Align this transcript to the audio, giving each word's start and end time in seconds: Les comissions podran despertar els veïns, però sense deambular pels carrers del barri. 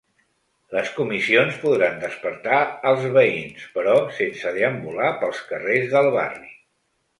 Les 0.75 0.87
comissions 0.99 1.59
podran 1.65 1.99
despertar 2.05 2.63
els 2.93 3.05
veïns, 3.19 3.67
però 3.77 3.95
sense 4.23 4.55
deambular 4.59 5.15
pels 5.23 5.45
carrers 5.53 5.97
del 5.97 6.13
barri. 6.21 6.53